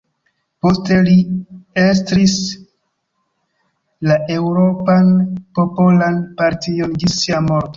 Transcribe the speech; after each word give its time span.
Poste 0.65 0.95
li 1.07 1.11
estris 1.81 2.33
la 4.11 4.17
Eŭropan 4.39 5.13
Popolan 5.61 6.19
Partion 6.41 6.97
ĝis 7.05 7.21
sia 7.25 7.43
morto. 7.51 7.69